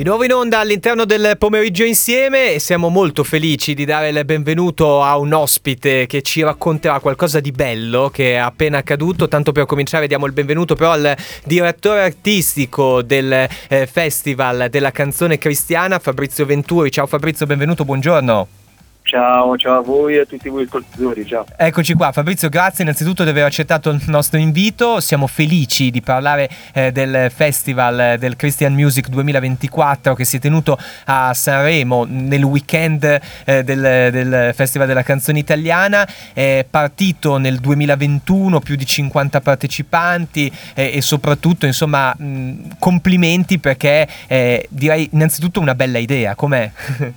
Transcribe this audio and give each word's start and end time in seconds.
Di 0.00 0.06
nuovo 0.06 0.24
in 0.24 0.32
onda 0.32 0.60
all'interno 0.60 1.04
del 1.04 1.36
pomeriggio 1.36 1.84
insieme 1.84 2.54
e 2.54 2.58
siamo 2.58 2.88
molto 2.88 3.22
felici 3.22 3.74
di 3.74 3.84
dare 3.84 4.08
il 4.08 4.24
benvenuto 4.24 5.02
a 5.02 5.18
un 5.18 5.34
ospite 5.34 6.06
che 6.06 6.22
ci 6.22 6.40
racconterà 6.40 7.00
qualcosa 7.00 7.38
di 7.38 7.52
bello 7.52 8.08
che 8.08 8.32
è 8.32 8.36
appena 8.36 8.78
accaduto. 8.78 9.28
Tanto 9.28 9.52
per 9.52 9.66
cominciare 9.66 10.06
diamo 10.06 10.24
il 10.24 10.32
benvenuto 10.32 10.74
però 10.74 10.92
al 10.92 11.14
direttore 11.44 12.02
artistico 12.04 13.02
del 13.02 13.46
eh, 13.68 13.86
Festival 13.86 14.70
della 14.70 14.90
canzone 14.90 15.36
cristiana, 15.36 15.98
Fabrizio 15.98 16.46
Venturi. 16.46 16.90
Ciao 16.90 17.06
Fabrizio, 17.06 17.44
benvenuto, 17.44 17.84
buongiorno. 17.84 18.59
Ciao, 19.02 19.56
ciao 19.56 19.78
a 19.78 19.80
voi 19.80 20.14
e 20.14 20.20
a 20.20 20.24
tutti 20.24 20.48
voi 20.48 20.64
ascoltatori, 20.64 21.26
ciao. 21.26 21.44
Eccoci 21.56 21.94
qua, 21.94 22.12
Fabrizio, 22.12 22.48
grazie 22.48 22.84
innanzitutto 22.84 23.24
di 23.24 23.30
aver 23.30 23.44
accettato 23.44 23.90
il 23.90 24.00
nostro 24.06 24.38
invito. 24.38 25.00
Siamo 25.00 25.26
felici 25.26 25.90
di 25.90 26.00
parlare 26.00 26.48
eh, 26.72 26.92
del 26.92 27.28
Festival 27.34 28.18
del 28.18 28.36
Christian 28.36 28.72
Music 28.72 29.08
2024 29.08 30.14
che 30.14 30.24
si 30.24 30.36
è 30.36 30.38
tenuto 30.38 30.78
a 31.06 31.34
Sanremo 31.34 32.04
nel 32.08 32.44
weekend 32.44 33.20
eh, 33.44 33.64
del, 33.64 34.10
del, 34.12 34.54
Festival 34.54 34.86
della 34.86 35.02
canzone 35.02 35.40
italiana. 35.40 36.06
È 36.32 36.64
partito 36.68 37.36
nel 37.38 37.58
2021, 37.58 38.60
più 38.60 38.76
di 38.76 38.86
50 38.86 39.40
partecipanti 39.40 40.52
eh, 40.74 40.92
e 40.94 41.02
soprattutto, 41.02 41.66
insomma, 41.66 42.14
mh, 42.16 42.76
complimenti 42.78 43.58
perché 43.58 44.06
eh, 44.28 44.68
direi 44.68 45.08
innanzitutto 45.12 45.58
una 45.58 45.74
bella 45.74 45.98
idea, 45.98 46.36
com'è? 46.36 46.70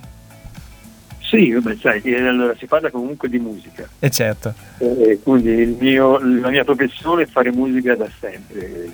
Sì, 1.24 1.58
beh, 1.58 1.78
sai, 1.80 2.14
allora 2.14 2.54
si 2.56 2.66
parla 2.66 2.90
comunque 2.90 3.30
di 3.30 3.38
musica. 3.38 3.88
E 3.98 4.06
eh 4.06 4.10
certo. 4.10 4.52
Eh, 4.78 5.18
quindi 5.22 5.76
mio, 5.80 6.18
la 6.18 6.50
mia 6.50 6.64
professione 6.64 7.22
è 7.22 7.26
fare 7.26 7.50
musica 7.50 7.96
da 7.96 8.08
sempre, 8.20 8.90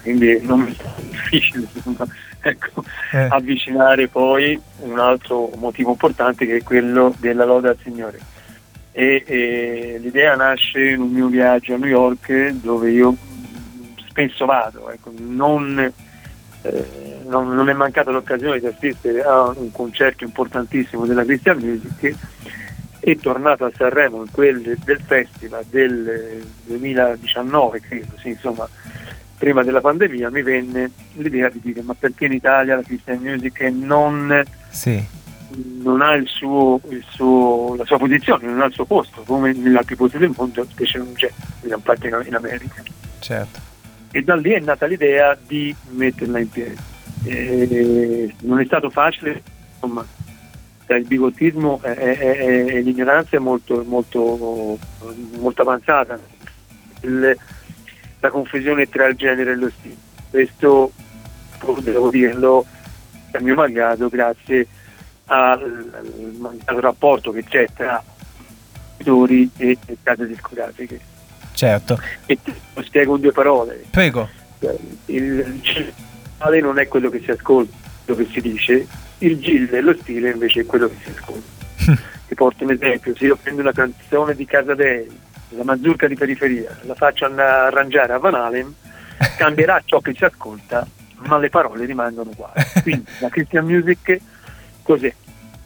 quindi 0.00 0.40
non 0.42 0.60
mi 0.60 0.74
è 0.74 0.84
difficile 1.10 1.66
insomma, 1.74 2.06
ecco, 2.40 2.84
eh. 3.12 3.26
avvicinare 3.28 4.06
poi 4.06 4.58
un 4.82 4.98
altro 5.00 5.50
motivo 5.56 5.90
importante 5.90 6.46
che 6.46 6.58
è 6.58 6.62
quello 6.62 7.12
della 7.18 7.44
lode 7.44 7.68
al 7.68 7.78
Signore. 7.82 8.20
E, 8.92 9.24
e, 9.26 9.98
l'idea 10.00 10.36
nasce 10.36 10.90
in 10.90 11.00
un 11.00 11.10
mio 11.10 11.26
viaggio 11.26 11.74
a 11.74 11.78
New 11.78 11.88
York 11.88 12.50
dove 12.50 12.92
io 12.92 13.16
spesso 14.08 14.44
vado, 14.46 14.88
ecco, 14.90 15.12
non 15.18 15.92
eh, 16.64 17.20
non, 17.26 17.54
non, 17.54 17.68
è 17.68 17.72
mancata 17.72 18.10
l'occasione 18.10 18.58
di 18.58 18.66
assistere 18.66 19.22
a 19.22 19.48
un 19.48 19.70
concerto 19.70 20.24
importantissimo 20.24 21.04
della 21.04 21.24
Christian 21.24 21.58
Music 21.58 22.14
e 23.00 23.16
tornato 23.16 23.66
a 23.66 23.72
Sanremo 23.76 24.22
in 24.22 24.30
quel 24.30 24.62
del 24.62 25.00
festival 25.04 25.64
del 25.68 26.42
2019 26.64 27.80
credo, 27.80 28.12
sì, 28.18 28.28
insomma 28.30 28.66
prima 29.36 29.62
della 29.62 29.82
pandemia 29.82 30.30
mi 30.30 30.42
venne 30.42 30.90
l'idea 31.14 31.50
di 31.50 31.60
dire 31.62 31.82
ma 31.82 31.94
perché 31.94 32.24
in 32.24 32.32
Italia 32.32 32.76
la 32.76 32.82
Christian 32.82 33.18
Music 33.18 33.60
non, 33.60 34.42
sì. 34.70 35.04
non 35.82 36.00
ha 36.00 36.14
il 36.14 36.26
suo, 36.26 36.80
il 36.88 37.04
suo, 37.10 37.74
la 37.76 37.84
sua 37.84 37.98
posizione, 37.98 38.46
non 38.46 38.62
ha 38.62 38.66
il 38.66 38.72
suo 38.72 38.86
posto 38.86 39.22
come 39.26 39.52
negli 39.52 39.76
altri 39.76 39.96
posti 39.96 40.16
del 40.16 40.32
mondo 40.34 40.66
invece 40.66 40.96
non 40.96 41.12
c'è, 41.12 41.30
in, 41.62 42.22
in 42.26 42.34
America. 42.34 42.82
Certo 43.18 43.72
e 44.14 44.22
da 44.22 44.36
lì 44.36 44.52
è 44.52 44.60
nata 44.60 44.86
l'idea 44.86 45.36
di 45.44 45.74
metterla 45.88 46.38
in 46.38 46.48
piedi. 46.48 46.76
E 47.24 48.32
non 48.42 48.60
è 48.60 48.64
stato 48.64 48.88
facile, 48.88 49.42
insomma, 49.72 50.06
il 50.86 51.04
bigottismo 51.04 51.80
e 51.82 52.80
l'ignoranza 52.80 53.36
è 53.36 53.40
molto, 53.40 53.82
molto, 53.84 54.78
molto 55.36 55.62
avanzata, 55.62 56.16
il, 57.00 57.36
la 58.20 58.30
confusione 58.30 58.88
tra 58.88 59.08
il 59.08 59.16
genere 59.16 59.50
e 59.50 59.56
lo 59.56 59.70
stile. 59.76 59.96
Questo 60.30 60.92
devo 61.80 62.08
dirlo 62.10 62.64
a 63.32 63.40
mio 63.40 63.56
malgrado 63.56 64.08
grazie 64.08 64.64
al 65.24 66.36
mancato 66.38 66.78
rapporto 66.78 67.32
che 67.32 67.42
c'è 67.42 67.66
tra 67.74 68.00
editori 68.96 69.50
e 69.56 69.76
case 70.04 70.24
discografiche 70.28 71.12
Certo. 71.64 71.98
E 72.26 72.38
ti 72.42 72.52
spiego 72.82 73.14
in 73.14 73.22
due 73.22 73.32
parole. 73.32 73.84
Prego. 73.88 74.28
Il 75.06 75.60
generale 75.62 76.60
non 76.60 76.78
è 76.78 76.86
quello 76.88 77.08
che 77.08 77.22
si 77.24 77.30
ascolta, 77.30 77.74
quello 78.04 78.22
che 78.22 78.30
si 78.32 78.40
dice, 78.42 78.86
il 79.18 79.38
Gil 79.38 79.68
dello 79.68 79.96
stile 79.98 80.30
invece 80.30 80.60
è 80.60 80.66
quello 80.66 80.88
che 80.88 80.96
si 81.02 81.08
ascolta. 81.08 82.02
Ti 82.28 82.34
porto 82.34 82.64
un 82.64 82.72
esempio, 82.72 83.16
se 83.16 83.24
io 83.24 83.36
prendo 83.36 83.62
una 83.62 83.72
canzone 83.72 84.34
di 84.34 84.44
Casadei, 84.44 85.06
la 85.50 85.64
mazurka 85.64 86.06
di 86.06 86.16
periferia, 86.16 86.76
la 86.82 86.94
faccio 86.94 87.24
arrangiare 87.24 88.12
a 88.12 88.18
Van 88.18 88.34
Halen, 88.34 88.74
cambierà 89.36 89.80
ciò 89.84 90.00
che 90.00 90.14
si 90.14 90.24
ascolta, 90.24 90.86
ma 91.26 91.38
le 91.38 91.48
parole 91.48 91.86
rimangono 91.86 92.30
uguali. 92.30 92.62
Quindi 92.82 93.06
la 93.20 93.28
Christian 93.30 93.64
Music 93.64 94.20
cos'è? 94.82 95.12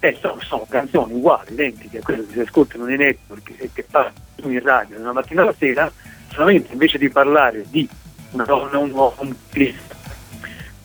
Eh, 0.01 0.17
sono, 0.21 0.41
sono, 0.41 0.67
canzoni 0.69 1.15
uguali, 1.15 1.53
identiche 1.53 1.99
a 1.99 2.03
quelle 2.03 2.25
che 2.27 2.33
si 2.35 2.41
ascoltano 2.41 2.85
nei 2.85 2.97
network 2.97 3.53
e 3.57 3.71
che 3.73 3.85
passano 3.91 4.13
in 4.53 4.63
radio 4.63 4.97
da 4.97 5.03
una 5.03 5.13
mattina 5.13 5.43
alla 5.43 5.55
sera, 5.59 5.91
solamente 6.33 6.73
invece 6.73 6.99
di 6.99 7.09
parlare 7.09 7.65
di 7.69 7.89
una 8.31 8.45
donna, 8.45 8.79
un 8.79 8.91
uomo, 8.91 9.15
un, 9.19 9.35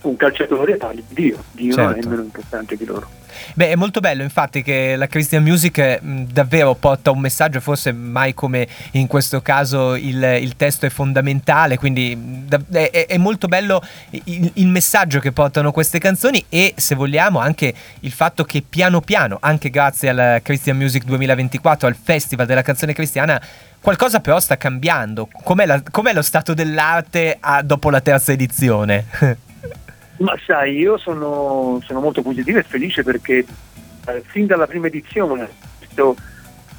un 0.02 0.16
calciatore, 0.16 0.78
parli 0.78 1.04
di 1.08 1.14
Dio. 1.14 1.44
Dio 1.52 1.74
certo. 1.74 2.00
è 2.00 2.10
meno 2.10 2.24
importante 2.24 2.76
di 2.76 2.86
loro. 2.86 3.22
Beh, 3.54 3.70
è 3.70 3.76
molto 3.76 4.00
bello 4.00 4.24
infatti 4.24 4.62
che 4.62 4.96
la 4.96 5.08
Christian 5.08 5.44
Music 5.44 6.00
mh, 6.02 6.24
davvero 6.32 6.76
porta 6.76 7.12
un 7.12 7.20
messaggio, 7.20 7.60
forse 7.60 7.92
mai 7.92 8.34
come 8.34 8.68
in 8.92 9.08
questo 9.08 9.42
caso 9.42 9.96
il, 9.96 10.22
il 10.42 10.56
testo 10.56 10.86
è 10.86 10.90
fondamentale, 10.90 11.78
quindi 11.78 12.18
da, 12.46 12.60
è, 12.72 13.06
è, 13.08 13.18
molto 13.18 13.48
bello 13.48 13.84
il, 14.10 14.52
il, 14.56 14.68
messaggio 14.68 15.20
che 15.20 15.32
portano 15.32 15.72
queste 15.72 16.00
canzoni 16.00 16.44
e 16.50 16.74
se 16.76 16.96
vogliamo 16.96 17.40
anche 17.40 17.74
il 18.02 18.12
fatto 18.12 18.44
che 18.44 18.64
piano 18.68 19.02
piano, 19.02 19.38
anche 19.42 19.70
grazie 19.70 20.10
alla 20.10 20.40
Christian 20.42 20.78
Music 20.78 21.04
2024, 21.04 21.88
al 21.88 21.96
Festival 22.02 22.46
della 22.46 22.62
canzone 22.62 22.94
cristiana, 22.94 23.42
qualcosa 23.80 24.20
però 24.20 24.40
sta 24.40 24.58
cambiando. 24.58 25.28
Com'è, 25.44 25.66
la, 25.66 25.82
com'è 25.90 26.14
lo 26.14 26.22
stato 26.22 26.54
dell'arte 26.54 27.38
a, 27.40 27.62
dopo 27.62 27.90
la 27.90 28.02
terza 28.02 28.32
edizione? 28.32 29.06
Ma 30.18 30.38
sai, 30.46 30.78
io 30.78 30.98
sono, 30.98 31.82
sono 31.84 32.00
molto 32.00 32.22
positivo 32.22 32.60
e 32.60 32.64
felice 32.64 33.04
perché 33.04 33.46
eh, 34.06 34.24
fin 34.26 34.46
dalla 34.46 34.68
prima 34.68 34.88
edizione 34.88 35.44
ho 35.44 35.50
visto 35.80 36.16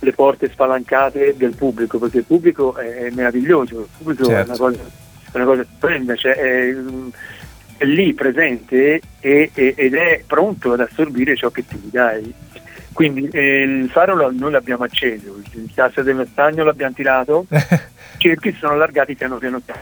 le 0.01 0.13
porte 0.13 0.51
spalancate 0.51 1.35
del 1.37 1.55
pubblico, 1.57 1.99
perché 1.99 2.19
il 2.19 2.25
pubblico 2.25 2.77
è, 2.77 3.07
è 3.07 3.11
meraviglioso, 3.11 3.81
il 3.81 3.89
pubblico 3.97 4.25
certo. 4.25 4.41
è 4.41 4.45
una 4.45 4.57
cosa, 4.57 4.83
è 4.83 5.37
una 5.37 5.45
cosa 5.45 5.65
stupenda, 5.65 6.15
cioè 6.15 6.33
è, 6.35 6.75
è, 7.79 7.85
lì 7.85 8.13
presente 8.15 9.01
e, 9.21 9.51
ed 9.53 9.95
è 9.95 10.23
pronto 10.27 10.73
ad 10.73 10.81
assorbire 10.81 11.37
ciò 11.37 11.51
che 11.51 11.67
tu 11.67 11.77
gli 11.83 11.91
dai. 11.91 12.33
Quindi 12.93 13.29
eh, 13.33 13.63
il 13.63 13.91
faro 13.91 14.31
noi 14.31 14.53
l'abbiamo 14.53 14.85
acceso, 14.85 15.41
il 15.53 15.71
tasso 15.75 16.03
del 16.03 16.29
stagno 16.31 16.63
l'abbiamo 16.63 16.95
tirato, 16.95 17.47
i 17.51 18.19
cerchi 18.19 18.53
sono 18.53 18.75
allargati 18.75 19.17
piano 19.17 19.39
piano 19.39 19.59
piano 19.59 19.81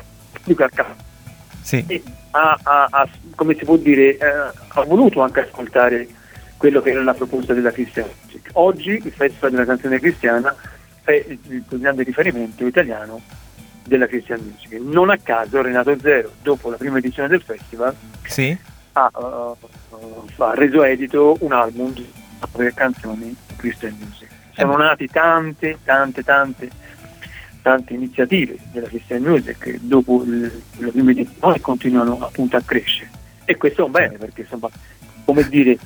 sì. 1.62 2.02
Ha, 2.32 2.58
ha, 2.62 2.88
ha, 2.90 3.08
come 3.34 3.54
si 3.54 3.64
può 3.64 3.76
dire, 3.76 4.16
eh, 4.16 4.26
ha 4.68 4.82
voluto 4.84 5.20
anche 5.20 5.40
ascoltare 5.40 6.06
quello 6.56 6.80
che 6.80 6.90
era 6.90 7.02
la 7.02 7.14
proposta 7.14 7.54
della 7.54 7.70
Christian 7.70 8.08
Music. 8.22 8.50
Oggi 8.54 8.90
il 8.90 9.12
Festival 9.12 9.50
della 9.50 9.64
canzone 9.64 9.98
cristiana 9.98 10.54
è 11.02 11.12
il, 11.12 11.38
il 11.48 11.64
grande 11.68 12.02
riferimento 12.02 12.66
italiano 12.66 13.20
della 13.84 14.06
Christian 14.06 14.40
Music. 14.40 14.80
Non 14.80 15.10
a 15.10 15.18
caso 15.18 15.60
Renato 15.60 15.98
Zero, 15.98 16.30
dopo 16.42 16.70
la 16.70 16.76
prima 16.76 16.98
edizione 16.98 17.28
del 17.28 17.42
festival, 17.42 17.94
sì. 18.24 18.56
ha, 18.92 19.10
uh, 19.12 19.56
ha, 20.36 20.54
reso 20.54 20.84
edito 20.84 21.36
un 21.40 21.52
album 21.52 21.92
di 21.92 22.08
canzoni 22.74 23.36
Christian 23.56 23.96
Music. 23.98 24.28
Sono 24.54 24.74
eh. 24.74 24.82
nati 24.82 25.08
tante, 25.08 25.78
tante, 25.84 26.22
tante 26.22 26.70
tante 27.62 27.94
iniziative 27.94 28.58
della 28.72 28.88
Christian 28.88 29.22
Music 29.22 29.78
dopo 29.80 30.24
la 30.26 30.88
prima 30.90 31.12
edizione 31.12 31.60
continuano 31.60 32.18
appunto 32.20 32.56
a 32.56 32.62
crescere. 32.62 33.10
E 33.44 33.56
questo 33.56 33.82
è 33.82 33.84
un 33.84 33.90
bene 33.92 34.18
perché 34.18 34.42
insomma 34.42 34.68
come 35.24 35.48
dire 35.48 35.78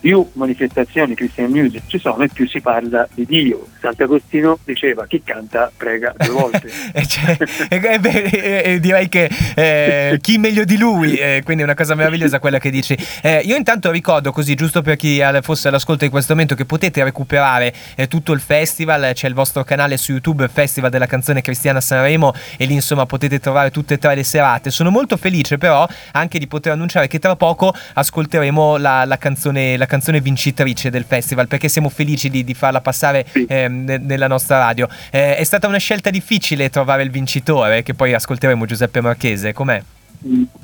più 0.00 0.26
manifestazioni 0.34 1.14
Christian 1.14 1.50
Music 1.50 1.82
ci 1.86 1.98
sono 1.98 2.22
e 2.22 2.28
più 2.28 2.48
si 2.48 2.60
parla 2.60 3.06
di 3.12 3.26
Dio. 3.26 3.66
Sant'Agostino 3.80 4.58
diceva 4.64 5.06
chi 5.06 5.22
canta 5.22 5.70
prega 5.76 6.14
due 6.16 6.28
volte. 6.28 6.68
Eh, 6.92 7.06
cioè, 7.06 7.36
eh, 7.68 7.98
beh, 7.98 8.08
eh, 8.08 8.80
direi 8.80 9.08
che 9.08 9.30
eh, 9.54 10.18
chi 10.20 10.38
meglio 10.38 10.64
di 10.64 10.76
lui, 10.76 11.14
eh, 11.16 11.40
quindi 11.44 11.62
è 11.62 11.66
una 11.66 11.74
cosa 11.74 11.94
meravigliosa 11.94 12.38
quella 12.38 12.58
che 12.58 12.70
dici. 12.70 12.96
Eh, 13.22 13.42
io 13.44 13.54
intanto 13.54 13.90
ricordo 13.90 14.32
così, 14.32 14.54
giusto 14.54 14.82
per 14.82 14.96
chi 14.96 15.20
fosse 15.42 15.68
all'ascolto 15.68 16.04
di 16.04 16.10
questo 16.10 16.32
momento, 16.32 16.54
che 16.54 16.64
potete 16.64 17.04
recuperare 17.04 17.72
tutto 18.08 18.32
il 18.32 18.40
festival, 18.40 19.12
c'è 19.14 19.28
il 19.28 19.34
vostro 19.34 19.62
canale 19.62 19.96
su 19.96 20.12
YouTube, 20.12 20.48
Festival 20.48 20.90
della 20.90 21.06
canzone 21.06 21.42
cristiana 21.42 21.80
Sanremo 21.80 22.32
e 22.56 22.64
lì 22.64 22.74
insomma 22.74 23.06
potete 23.06 23.38
trovare 23.38 23.70
tutte 23.70 23.94
e 23.94 23.98
tre 23.98 24.14
le 24.14 24.24
serate. 24.24 24.70
Sono 24.70 24.90
molto 24.90 25.16
felice 25.16 25.58
però 25.58 25.86
anche 26.12 26.38
di 26.38 26.46
poter 26.46 26.72
annunciare 26.72 27.06
che 27.06 27.18
tra 27.18 27.36
poco 27.36 27.72
ascolteremo 27.94 28.76
la, 28.76 29.04
la 29.04 29.18
canzone, 29.18 29.76
la 29.76 29.86
canzone 29.90 30.20
vincitrice 30.20 30.88
del 30.88 31.04
festival 31.04 31.48
perché 31.48 31.68
siamo 31.68 31.88
felici 31.88 32.30
di, 32.30 32.44
di 32.44 32.54
farla 32.54 32.80
passare 32.80 33.26
sì. 33.28 33.44
eh, 33.48 33.66
nella 33.68 34.28
nostra 34.28 34.58
radio. 34.58 34.88
Eh, 35.10 35.36
è 35.36 35.42
stata 35.44 35.66
una 35.66 35.78
scelta 35.78 36.10
difficile 36.10 36.70
trovare 36.70 37.02
il 37.02 37.10
vincitore, 37.10 37.82
che 37.82 37.94
poi 37.94 38.14
ascolteremo 38.14 38.64
Giuseppe 38.66 39.00
Marchese, 39.00 39.52
com'è? 39.52 39.82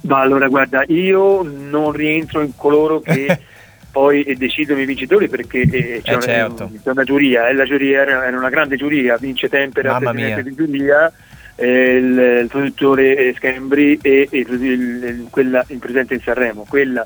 Ma 0.02 0.20
allora 0.20 0.46
guarda, 0.48 0.84
io 0.86 1.42
non 1.42 1.90
rientro 1.90 2.42
in 2.42 2.52
coloro 2.54 3.00
che 3.00 3.38
poi 3.90 4.22
decidono 4.36 4.80
i 4.80 4.84
vincitori 4.84 5.26
perché 5.28 5.62
eh, 5.62 6.00
c'è, 6.04 6.10
Eh, 6.12 6.14
una, 6.14 6.22
certo. 6.22 6.70
c'è 6.84 6.90
una 6.90 7.04
giuria, 7.04 7.48
e 7.48 7.54
la 7.54 7.64
giuria 7.64 8.02
era, 8.02 8.26
era 8.26 8.36
una 8.36 8.50
grande 8.50 8.76
giuria, 8.76 9.16
vince 9.16 9.48
Tempera, 9.48 9.92
Mamma 9.92 10.10
presidente 10.12 10.42
mia. 10.42 10.50
di 10.50 10.54
giuria, 10.56 11.12
eh, 11.56 11.94
il, 11.96 12.18
il 12.42 12.48
produttore 12.48 13.16
eh, 13.16 13.34
Scambri 13.36 13.98
e, 14.02 14.28
e 14.30 14.38
il, 14.38 14.46
il- 14.52 15.04
il- 15.04 15.26
quella 15.30 15.64
in 15.68 15.78
presente 15.78 16.12
in 16.14 16.20
Sanremo, 16.20 16.66
quella 16.68 17.04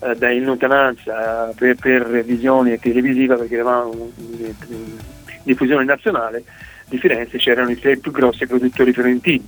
eh, 0.00 0.14
da 0.16 0.30
in 0.30 0.44
lontananza 0.44 1.50
eh, 1.50 1.54
per, 1.54 1.76
per 1.76 2.24
visione 2.24 2.78
televisiva 2.78 3.36
perché 3.36 3.54
eravamo 3.54 4.12
in, 4.16 4.54
in 4.68 4.96
diffusione 5.42 5.84
nazionale 5.84 6.44
di 6.88 6.98
Firenze 6.98 7.38
c'erano 7.38 7.70
i 7.70 7.78
sei 7.80 7.98
più 7.98 8.10
grossi 8.10 8.46
produttori 8.46 8.92
fiorentini 8.92 9.46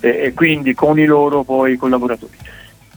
eh, 0.00 0.24
e 0.24 0.32
quindi 0.32 0.74
con 0.74 0.98
i 0.98 1.06
loro 1.06 1.42
poi 1.42 1.76
collaboratori. 1.76 2.36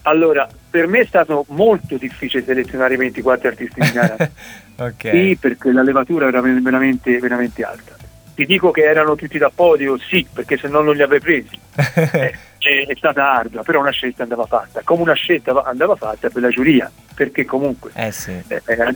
Allora, 0.04 0.50
per 0.70 0.88
me 0.88 1.00
è 1.02 1.06
stato 1.06 1.46
molto 1.50 1.96
difficile 1.98 2.44
selezionare 2.44 2.96
i 2.96 2.98
24 2.98 3.48
artisti 3.50 3.80
in 3.80 3.92
gara, 3.94 4.16
ok. 4.78 5.10
sì, 5.10 5.38
perché 5.40 5.72
la 5.72 5.84
levatura 5.84 6.28
era 6.28 6.42
ver- 6.42 6.62
veramente, 6.62 7.20
veramente 7.20 7.64
alta. 7.64 7.96
Ti 8.42 8.48
dico 8.48 8.72
che 8.72 8.82
erano 8.82 9.14
tutti 9.14 9.38
da 9.38 9.52
podio, 9.54 10.00
sì, 10.00 10.26
perché 10.34 10.58
se 10.58 10.68
no 10.68 10.82
non 10.82 10.96
li 10.96 11.04
avrei 11.04 11.20
presi. 11.20 11.60
Eh, 12.64 12.86
è, 12.88 12.94
stata 12.96 13.32
ardua, 13.34 13.64
però 13.64 13.80
una 13.80 13.90
scelta 13.90 14.22
andava 14.22 14.46
fatta, 14.46 14.82
come 14.84 15.02
una 15.02 15.14
scelta 15.14 15.52
va- 15.52 15.64
andava 15.64 15.96
fatta 15.96 16.30
per 16.30 16.44
la 16.44 16.50
giuria, 16.50 16.92
perché 17.16 17.44
comunque 17.44 17.90
eh 17.96 18.12
sì. 18.12 18.32
eh, 18.48 18.62
eh, 18.68 18.96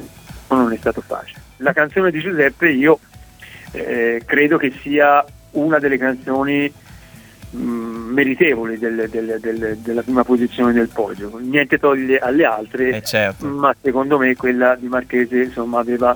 non 0.50 0.72
è 0.72 0.78
stato 0.78 1.02
facile. 1.02 1.40
La 1.58 1.74
canzone 1.74 2.12
di 2.12 2.20
Giuseppe 2.20 2.70
io 2.70 3.00
eh, 3.72 4.22
credo 4.24 4.58
che 4.58 4.72
sia 4.84 5.26
una 5.52 5.80
delle 5.80 5.98
canzoni 5.98 6.72
mh, 7.50 7.58
meritevoli 7.58 8.78
del- 8.78 9.10
del- 9.10 9.40
del- 9.40 9.78
della 9.78 10.02
prima 10.04 10.24
posizione 10.24 10.72
del 10.72 10.90
podio. 10.90 11.36
Niente 11.40 11.80
toglie 11.80 12.20
alle 12.20 12.46
altre, 12.46 12.90
Eh 12.98 13.02
certo. 13.02 13.48
ma 13.48 13.76
secondo 13.82 14.20
me 14.20 14.36
quella 14.36 14.76
di 14.76 14.88
Marchese 14.88 15.42
insomma, 15.42 15.80
aveva, 15.80 16.16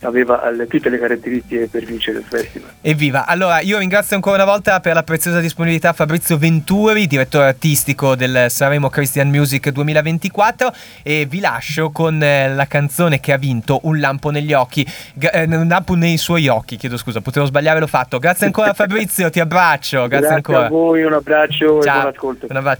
aveva 0.00 0.42
tutte 0.68 0.88
le 0.88 0.98
caratteristiche 0.98 1.68
per 1.70 1.84
vincere 1.84 2.18
il 2.18 2.24
festival. 2.24 2.70
Evviva! 2.80 3.26
Allora, 3.26 3.60
io 3.60 3.78
ringrazio 3.78 4.16
ancora 4.16 4.36
una 4.42 4.50
volta 4.50 4.80
per 4.80 4.94
la 4.94 5.02
preziosa 5.02 5.40
disponibilità 5.40 5.92
Fabrizio 5.92 6.36
Venturi, 6.36 7.06
direttore 7.06 7.46
artistico 7.46 8.14
del 8.14 8.46
Sanremo 8.50 8.88
Christian 8.88 9.28
Music 9.28 9.70
2024 9.70 10.72
e 11.02 11.26
vi 11.28 11.40
lascio 11.40 11.90
con 11.90 12.22
eh, 12.22 12.52
la 12.54 12.66
canzone 12.66 13.20
che 13.20 13.32
ha 13.32 13.38
vinto 13.38 13.80
Un 13.84 13.98
lampo 13.98 14.30
negli 14.30 14.52
occhi, 14.52 14.86
eh, 15.18 15.44
un 15.44 15.68
lampo 15.68 15.94
nei 15.94 16.16
suoi 16.18 16.48
occhi, 16.48 16.76
chiedo 16.76 16.96
scusa, 16.96 17.20
potevo 17.20 17.46
sbagliare, 17.46 17.80
l'ho 17.80 17.86
fatto. 17.86 18.18
Grazie 18.18 18.46
ancora 18.46 18.72
Fabrizio, 18.74 19.30
ti 19.30 19.40
abbraccio, 19.40 20.06
grazie, 20.06 20.18
Grazie 20.18 20.34
ancora. 20.36 20.66
a 20.66 20.68
voi, 20.68 21.02
un 21.04 21.12
abbraccio 21.14 21.64
e 21.64 21.68
buon 21.68 21.82
Ciao, 21.82 22.08
ascolto. 22.08 22.46
un 22.48 22.56
abbraccio. 22.56 22.74